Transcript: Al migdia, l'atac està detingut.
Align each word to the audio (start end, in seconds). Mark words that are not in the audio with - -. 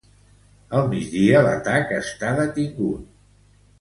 Al 0.77 0.87
migdia, 0.93 1.43
l'atac 1.47 1.93
està 2.01 2.33
detingut. 2.43 3.05